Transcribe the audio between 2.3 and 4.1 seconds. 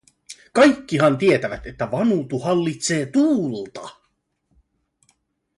hallitsee tuulta!"